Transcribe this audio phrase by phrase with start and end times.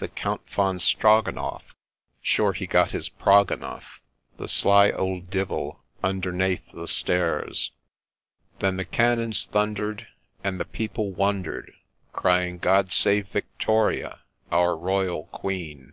[0.00, 1.74] the Count Von Strogonoff,
[2.22, 4.00] sure he got prog enough,
[4.38, 7.72] The sly ould Divil, undernathe the stairs.
[8.60, 10.04] Then the cannons thunder' d,
[10.42, 11.72] and the people wonder' d,
[12.10, 14.20] Crying,' God Save Victoria,
[14.50, 15.92] our Royal Queen